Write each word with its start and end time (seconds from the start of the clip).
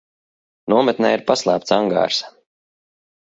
Nometnē 0.73 1.11
ir 1.17 1.23
paslēpts 1.27 1.75
angārs. 1.77 2.23